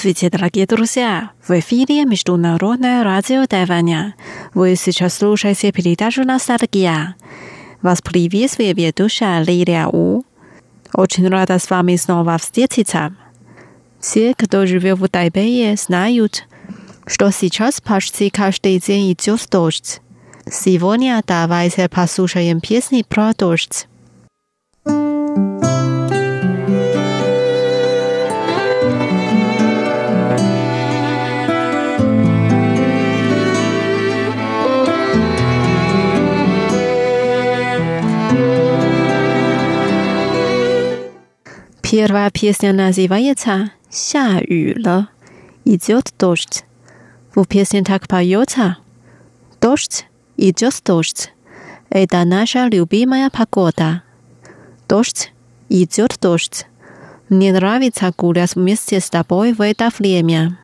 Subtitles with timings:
[0.00, 1.30] Здравствуйте, дорогие друзья!
[1.46, 4.14] В эфире Международное радио Тайваня.
[4.54, 7.16] Вы сейчас слушаете передачу «Ностальгия».
[7.82, 10.24] Вас приветствует ведущая Лилия У.
[10.94, 13.14] Очень рада с вами снова встретиться.
[14.00, 16.46] Все, кто живет в Тайбэе, знают,
[17.06, 20.00] что сейчас почти каждый день идет дождь.
[20.50, 23.86] Сегодня давайте послушаем песни про дождь.
[41.90, 45.08] Первая песня называется «Ся юля»–
[45.64, 46.64] «Идет дождь».
[47.34, 48.76] В песне так поется
[49.60, 51.32] «Дождь, идет дождь».
[51.88, 54.04] Это наша любимая погода.
[54.88, 55.32] Дождь,
[55.68, 56.68] идет дождь.
[57.28, 60.58] Мне нравится гулять вместе с тобой в это время.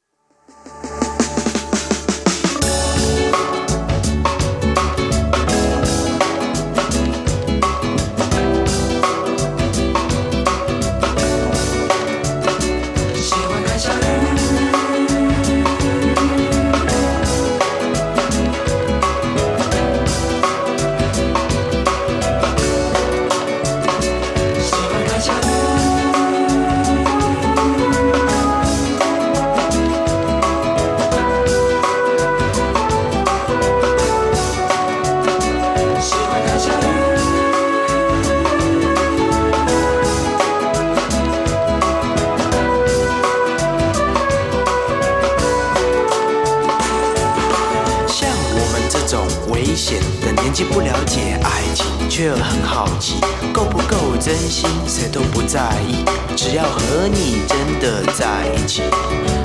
[50.56, 53.20] 既不了解爱情却又很好奇，
[53.52, 56.02] 够不够真心，谁都不在意，
[56.34, 58.80] 只要和你真的在一起，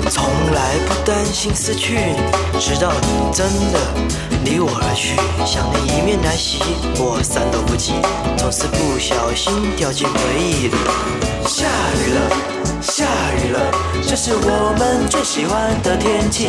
[0.08, 0.24] 从
[0.54, 3.78] 来不担心失去你，直到你真的
[4.42, 5.14] 离我而去，
[5.44, 6.60] 想你一面来袭，
[6.96, 7.92] 我闪躲不及，
[8.38, 10.74] 总是不小心掉进回忆里。
[11.46, 11.66] 下
[12.06, 13.04] 雨了，下
[13.44, 13.70] 雨了，
[14.08, 16.48] 这是我们最喜欢的天气。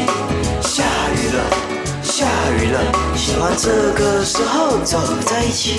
[0.62, 0.85] 下
[1.18, 1.83] 雨了。
[2.16, 2.28] 下
[2.62, 2.79] 雨了，
[3.16, 5.75] 喜欢这个时候走在一起。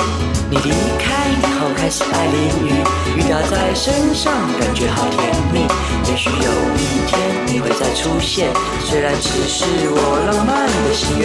[0.50, 2.74] 你离开以后开始爱淋雨，
[3.16, 5.60] 雨打在身上感觉好甜蜜。
[6.10, 8.50] 也许有一天你会再出现，
[8.84, 11.22] 虽然只是我浪漫的心愿。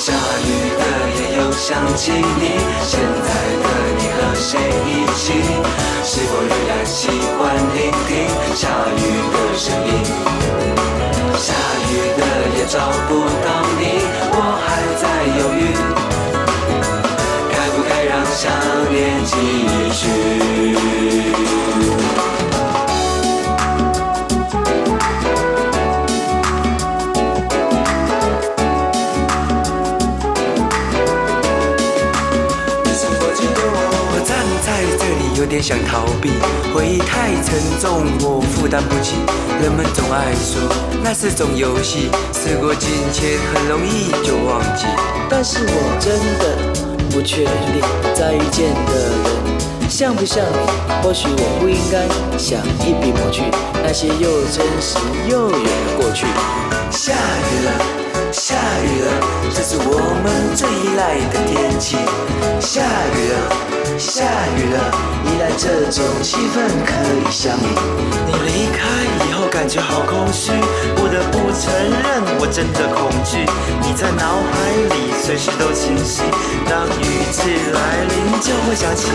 [0.00, 0.14] 下
[0.48, 0.48] 雨
[0.80, 0.82] 的
[1.20, 2.56] 夜又想起你，
[2.88, 3.28] 现在
[3.60, 4.56] 的你和谁
[4.88, 5.44] 一起？
[6.04, 8.24] 是否仍然喜欢聆听
[8.56, 8.64] 下
[8.96, 8.98] 雨
[9.28, 11.11] 的声音？
[11.38, 11.52] 下
[11.90, 12.22] 雨的
[12.56, 12.78] 夜找
[13.08, 13.10] 不
[13.44, 13.48] 到
[13.78, 13.82] 你，
[14.32, 14.66] 我还
[15.00, 15.04] 在
[15.38, 15.60] 犹豫，
[17.50, 18.40] 该不该让想
[18.92, 18.94] 念
[19.24, 19.30] 继
[19.92, 20.00] 续？
[35.42, 36.30] 有点想逃避，
[36.72, 39.16] 回忆太沉重，我负担不起。
[39.60, 40.62] 人们总爱说
[41.02, 44.86] 那是种游戏，时过境迁，很容易就忘记。
[45.28, 46.56] 但是我真的
[47.10, 47.82] 不确定，
[48.14, 51.02] 再遇见的人像不像你？
[51.02, 52.06] 或许我不应该
[52.38, 53.42] 想一笔抹去
[53.82, 54.96] 那些又真实
[55.28, 56.24] 又远的过去。
[56.88, 58.01] 下雨了，
[58.32, 59.12] 下雨了，
[59.54, 59.92] 这是我
[60.24, 61.96] 们最依赖的天气。
[62.58, 62.80] 下
[63.14, 63.36] 雨了。
[63.98, 64.24] 下
[64.56, 64.90] 雨了，
[65.26, 67.68] 依赖这种气氛可以想你。
[68.26, 68.88] 你离开
[69.28, 70.50] 以后感觉好空虚，
[70.96, 73.44] 不得不承认我真的恐惧。
[73.82, 74.52] 你在脑海
[74.92, 76.22] 里随时都清晰，
[76.68, 79.12] 当雨季来临就会想起。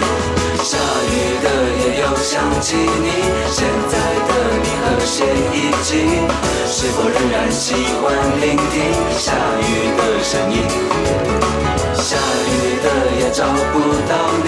[0.63, 1.47] 下雨的
[1.79, 3.09] 夜又想起你，
[3.49, 3.97] 现在
[4.27, 4.31] 的
[4.63, 6.21] 你和谁一起？
[6.67, 10.55] 是否仍然喜欢聆听下雨的声音？
[11.95, 12.15] 下
[12.47, 12.85] 雨的
[13.19, 14.13] 夜找不到
[14.43, 14.47] 你，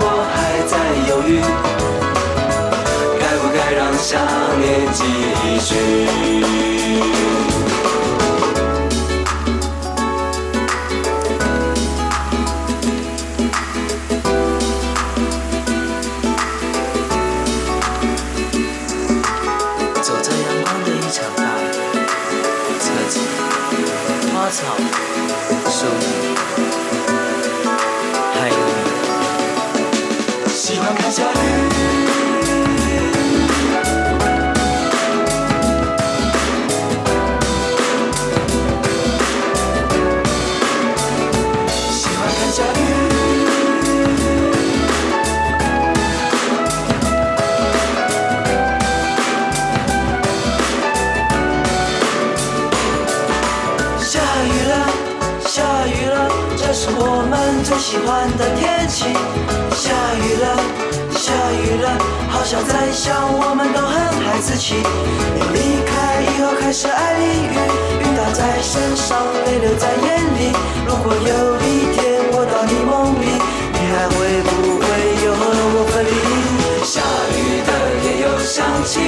[0.00, 0.72] 我还在
[1.08, 1.40] 犹豫，
[3.18, 4.20] 该不该让想
[4.60, 4.98] 念继
[5.60, 6.69] 续？
[57.62, 59.04] 最喜欢的天气。
[59.74, 60.56] 下雨了，
[61.10, 61.98] 下雨了，
[62.28, 64.74] 好像在想，我们都很孩子气。
[65.34, 67.54] 你离开以后开始爱淋雨，
[68.00, 70.06] 雨打在身上，泪流在眼
[70.38, 70.52] 里。
[70.86, 73.26] 如果有一天我到你梦里，
[73.72, 74.69] 你还会不
[78.50, 79.06] 想起你，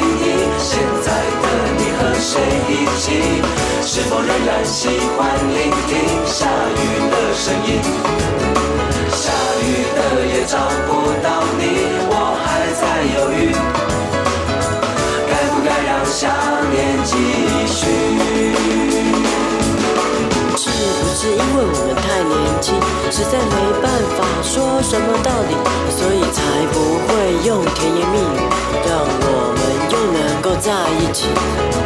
[0.56, 1.46] 现在的
[1.76, 3.42] 你和谁一起？
[3.82, 4.86] 是否仍然喜
[5.18, 7.82] 欢聆听下雨的声音？
[9.10, 9.98] 下雨的
[10.28, 11.60] 夜找不到你，
[12.06, 13.50] 我还在犹豫，
[15.26, 16.30] 该不该让想
[16.70, 17.10] 念继
[17.66, 17.82] 续？
[20.56, 22.78] 是不是因为我们太年轻，
[23.10, 25.52] 实在没办法说什么道理，
[25.90, 26.38] 所以才
[26.72, 26.78] 不
[27.08, 27.10] 会
[27.44, 28.38] 用甜言蜜语，
[28.84, 29.60] 让我们
[29.92, 31.28] 又能够在一起？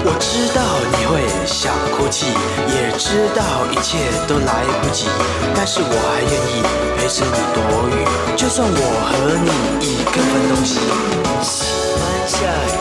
[0.05, 0.63] 我知道
[0.93, 2.27] 你会想哭泣，
[2.69, 5.07] 也知道一切都来不及，
[5.55, 6.63] 但是我还愿意
[6.97, 7.59] 陪着你躲
[7.91, 8.07] 雨，
[8.37, 8.73] 就算我
[9.11, 9.51] 和你
[9.85, 10.79] 一个分东西。
[11.43, 11.65] 喜
[11.99, 12.37] 欢下
[12.67, 12.75] 雨，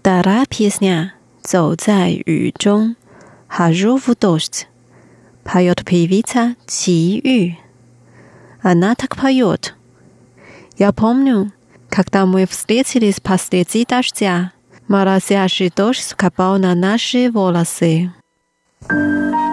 [0.00, 2.96] Вторая песня «走在雨中»
[3.48, 4.68] Хожу в дождь
[5.44, 7.56] поет певица Чи Ю.
[8.60, 9.74] Она так поет.
[10.76, 11.52] Я помню,
[11.88, 14.52] когда мы встретились посреди дождя,
[14.88, 18.12] морозящий дождь скапал на наши волосы.
[18.88, 19.49] 当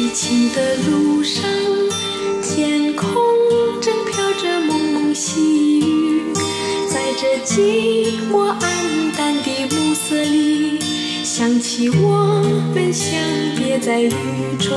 [0.00, 1.44] 在凄清的路上，
[2.42, 3.12] 天空
[3.82, 6.32] 正飘着蒙蒙细雨，
[6.88, 10.78] 在这寂寞暗淡的暮色里，
[11.22, 12.42] 想起我
[12.74, 13.12] 们相
[13.58, 14.10] 别在雨
[14.58, 14.72] 中，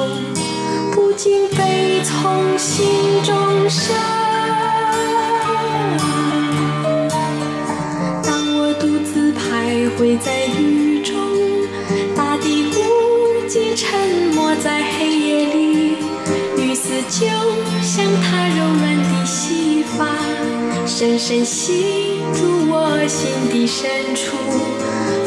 [0.91, 2.85] 不禁悲从心
[3.23, 3.95] 中生。
[8.25, 10.43] 当我独自徘徊在
[21.04, 24.38] 深深吸入我心底深处，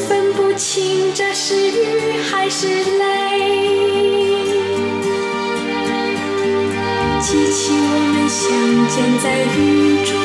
[0.09, 3.05] 分不清这是雨还是泪。
[7.21, 8.49] 记起我们相
[8.89, 10.17] 见在雨中，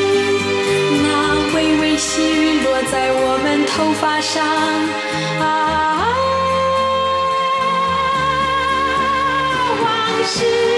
[1.04, 1.06] 那
[1.54, 4.42] 微微细雨落在我们头发上，
[5.42, 6.08] 啊，
[9.84, 9.86] 往
[10.24, 10.71] 事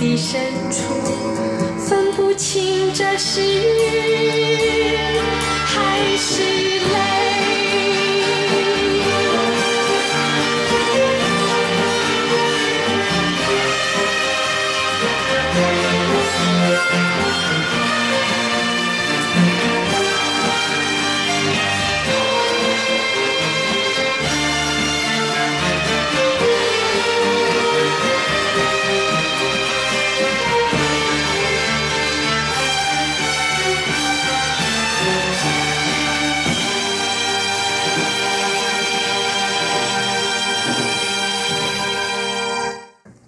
[0.00, 0.40] 的深
[0.70, 0.78] 处，
[1.78, 4.98] 分不清这是雨
[5.66, 6.57] 还是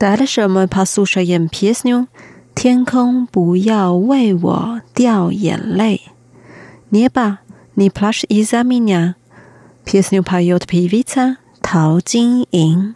[0.00, 0.66] 在了什么？
[0.66, 2.07] 怕宿舍眼皮子妞，
[2.54, 6.00] 天空不要为我掉眼泪。
[6.88, 7.40] 捏吧，
[7.75, 9.16] 你怕是伊啥名呀？
[9.85, 12.95] 皮子妞怕有皮微擦淘金银。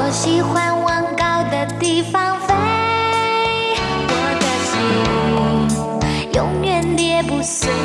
[0.00, 2.54] 我喜欢往高的地方飞
[4.08, 7.77] 我的心永远跌不碎。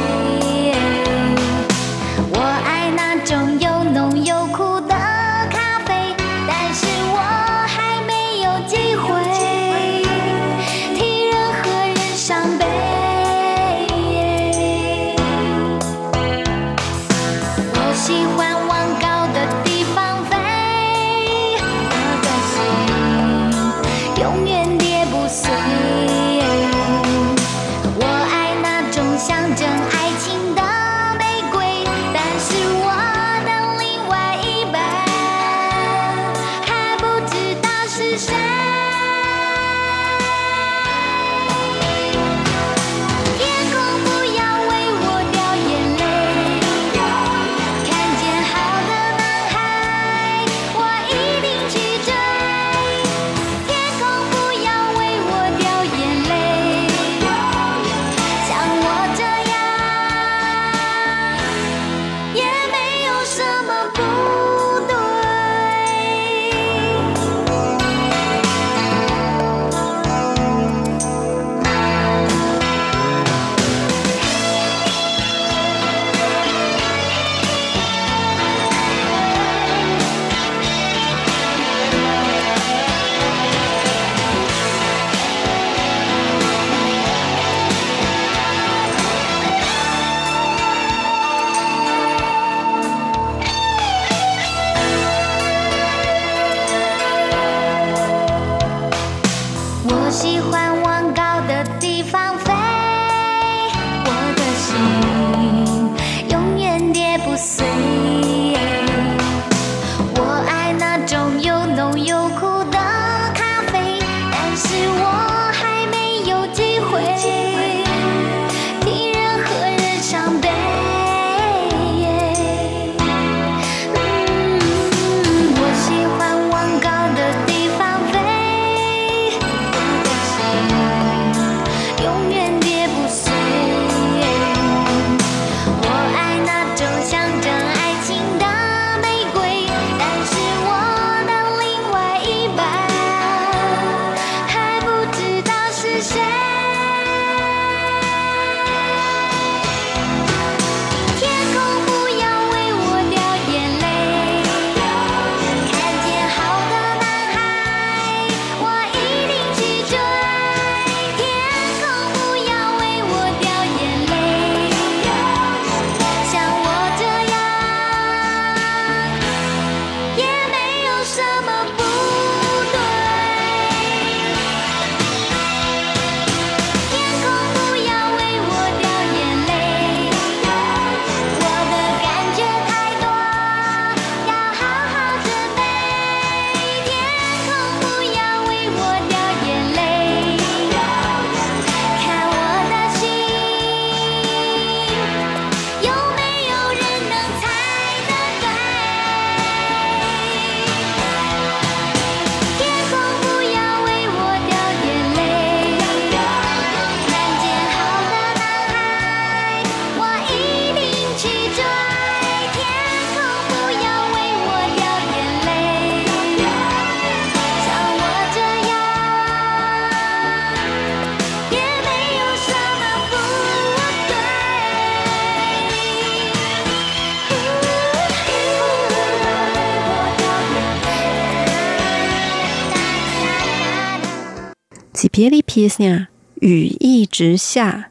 [235.53, 236.10] песня
[236.41, 237.88] «雨一直下»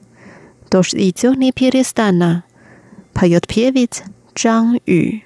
[0.68, 2.42] дождь идет не перестанно,
[3.12, 4.02] поет певец
[4.34, 5.22] Zhang Yu.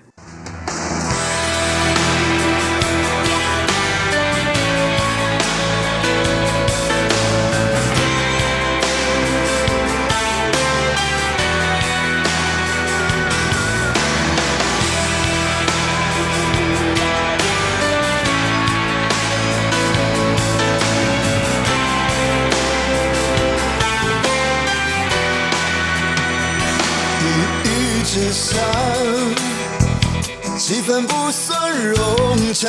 [31.04, 32.68] 不算融洽。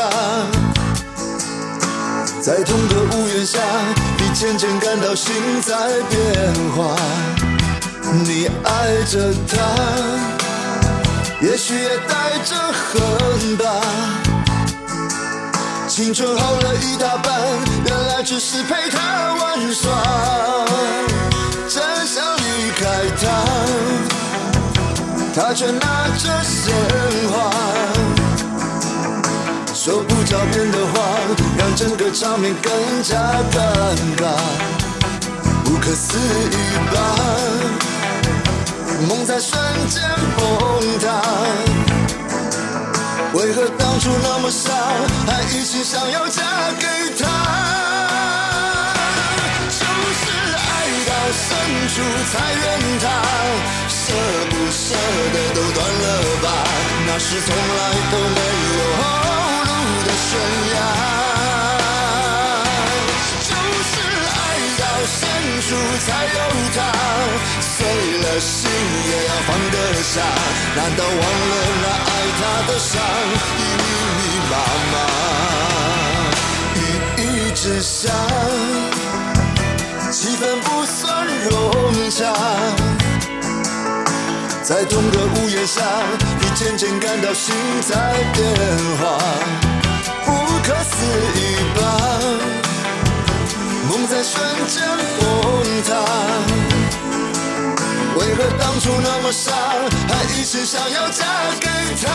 [2.42, 3.60] 在同个屋檐下，
[4.18, 5.76] 你渐渐感到心在
[6.10, 6.96] 变化。
[8.26, 9.58] 你爱着他，
[11.42, 13.66] 也许也带着恨吧。
[15.88, 17.42] 青春耗了一大半，
[17.86, 19.92] 原来只是陪他玩耍。
[21.68, 22.86] 真想离开
[23.22, 23.26] 他，
[25.36, 26.74] 他却拿着鲜
[27.32, 28.17] 花。
[29.88, 31.18] 说不着边的话，
[31.58, 33.16] 让整个场面更加
[33.54, 34.28] 尴尬，
[35.64, 36.58] 不可思议
[36.92, 36.98] 吧？
[39.08, 40.04] 梦在瞬间
[40.36, 41.08] 崩塌，
[43.32, 44.74] 为何当初那么傻，
[45.26, 46.44] 还一心想要嫁
[46.78, 46.86] 给
[47.18, 47.26] 他？
[49.70, 50.28] 就是
[50.68, 50.70] 爱
[51.08, 51.48] 到深
[51.88, 51.96] 处
[52.34, 52.66] 才怨
[53.00, 53.06] 他，
[53.88, 54.12] 舍
[54.50, 54.94] 不舍
[55.32, 56.06] 得都断了
[56.44, 56.46] 吧，
[57.08, 58.42] 那是从来都没
[58.80, 59.37] 有。
[60.18, 60.30] 悬
[60.74, 60.76] 崖。
[63.48, 63.54] 就
[63.88, 63.92] 是
[64.38, 64.40] 爱
[64.80, 65.20] 到深
[65.62, 65.68] 处
[66.06, 66.40] 才有
[66.76, 66.78] 他，
[67.62, 67.76] 碎
[68.22, 68.56] 了心
[69.10, 70.12] 也要放得下。
[70.76, 71.54] 难道忘了
[71.84, 72.92] 那爱他的伤，
[73.58, 73.86] 已密
[74.18, 74.54] 密麻
[74.92, 74.96] 麻，
[76.76, 76.78] 一
[77.22, 78.10] 一之下，
[80.12, 81.52] 气氛不算融
[82.10, 82.20] 洽。
[84.64, 85.82] 在同个屋檐下，
[86.42, 87.56] 你渐渐感到心
[87.88, 87.96] 在
[88.34, 88.46] 变
[89.00, 89.18] 化，
[90.68, 90.92] 可思
[91.40, 91.40] 议
[91.80, 91.80] 吧？
[93.88, 94.36] 梦在瞬
[94.68, 94.84] 间
[95.18, 95.24] 崩
[95.88, 95.90] 塌，
[98.18, 99.54] 为何当初那么傻，
[100.10, 101.24] 还一心想要嫁
[101.62, 101.70] 给
[102.04, 102.06] 他？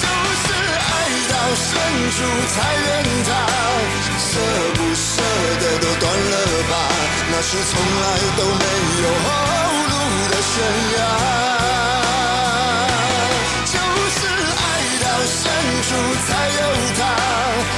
[0.00, 0.48] 就是
[0.80, 0.90] 爱
[1.28, 1.68] 到深
[2.16, 2.16] 处
[2.54, 2.88] 才怨
[3.26, 3.30] 他，
[4.18, 4.30] 舍
[4.76, 5.20] 不舍
[5.60, 6.34] 得都断了
[6.70, 6.72] 吧，
[7.30, 8.04] 那是从来
[8.38, 8.64] 都没
[9.02, 9.28] 有后
[9.90, 9.92] 路
[10.30, 10.56] 的悬
[10.96, 10.98] 崖。
[15.88, 16.28] 住才
[16.60, 16.62] 有
[16.98, 17.00] 他，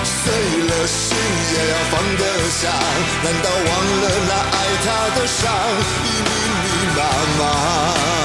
[0.02, 0.18] 碎
[0.68, 1.16] 了心
[1.52, 2.60] 也要放得下。
[3.22, 3.70] 难道忘
[4.02, 5.40] 了那爱他的伤
[6.04, 6.30] 已密
[6.62, 6.98] 密麻
[7.38, 8.19] 麻？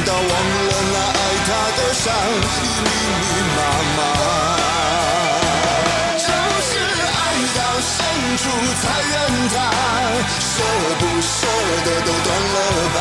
[0.00, 0.28] 难道忘了
[0.92, 2.04] 那爱他的伤
[2.64, 2.88] 已密
[3.20, 3.58] 密麻
[3.96, 3.98] 麻？
[6.16, 6.72] 就是
[7.04, 7.22] 爱
[7.54, 7.92] 到深
[8.38, 8.42] 处
[8.80, 9.12] 才怨
[9.50, 9.54] 他，
[10.40, 10.52] 舍
[11.00, 11.28] 不舍
[11.84, 12.56] 得都断了
[12.94, 12.98] 吧，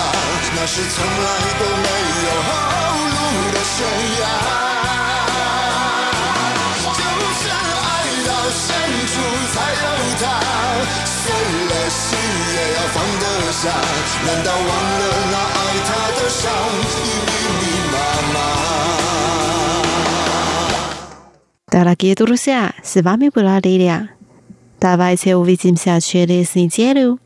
[0.57, 1.87] 那是从来都没
[2.25, 2.51] 有后
[3.15, 3.17] 路
[3.53, 3.77] 的悬
[4.19, 4.23] 崖。
[6.83, 7.01] 就
[7.39, 7.87] 是爱
[8.27, 8.67] 到深
[9.07, 9.13] 处
[9.53, 9.87] 才有
[10.19, 10.23] 他，
[11.05, 11.15] 碎
[11.69, 11.97] 了心
[12.51, 13.63] 也要放得下。
[14.27, 15.58] 难道忘了那爱
[16.28, 16.84] 爱他的伤已
[17.30, 17.96] 密密麻
[18.34, 18.36] 麻？
[21.70, 24.10] Дорогие друзья, с вами была Лилия.
[24.80, 27.18] Давайте увидимся через неделю.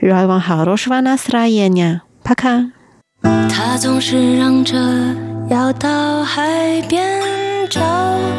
[0.00, 2.00] Желаю вам хорошего настроения.
[2.24, 2.70] Пока.
[3.22, 4.78] 他总是嚷着
[5.50, 7.20] 要到海边
[7.68, 7.82] 找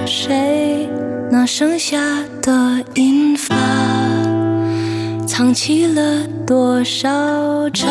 [0.07, 0.89] 谁，
[1.31, 1.97] 那剩下
[2.41, 3.55] 的银发，
[5.30, 7.08] 藏起了多少
[7.68, 7.86] 嘲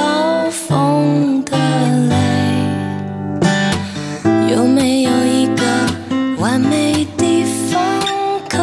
[0.52, 1.56] 讽的
[2.10, 2.14] 泪？
[4.54, 5.64] 有没有一个
[6.38, 7.82] 完美地方
[8.50, 8.58] 可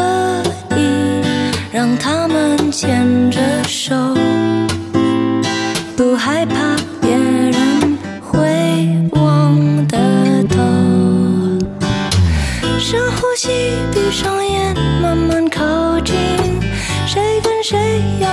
[0.77, 1.23] 以
[1.73, 3.97] 让他们牵着手？
[5.97, 8.39] 不害怕别人会
[9.13, 9.97] 望得。
[12.79, 13.49] 深呼吸，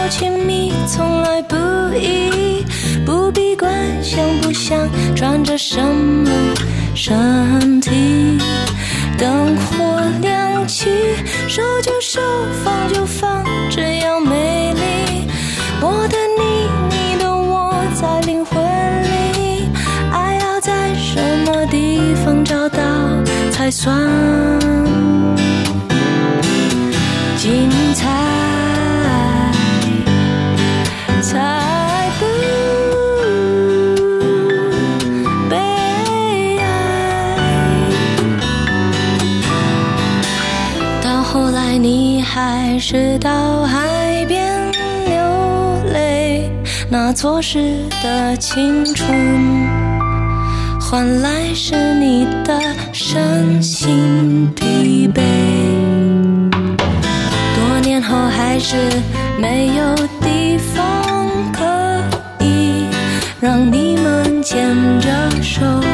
[0.10, 1.56] 亲密，从来不
[1.96, 2.64] 易，
[3.06, 3.72] 不必管
[4.04, 6.30] 想不想，穿着什么
[6.94, 8.38] 身体。
[9.18, 10.90] 灯火亮起，
[11.48, 12.22] 手就手，
[12.64, 15.28] 放就放，这样美丽。
[15.82, 18.62] 我的你，你的我，在灵魂
[19.34, 19.70] 里，
[20.12, 22.80] 爱要在什么地方找到
[23.52, 23.98] 才算
[27.38, 28.43] 精彩？
[41.44, 46.50] 后来你还是到海边流泪
[46.90, 49.06] 那错失的青春
[50.80, 52.58] 换来是你的
[52.94, 55.22] 身心疲惫。
[57.56, 58.78] 多年后还是
[59.38, 61.66] 没有地方可
[62.40, 62.86] 以
[63.42, 65.10] 让你们牵着
[65.42, 65.93] 手。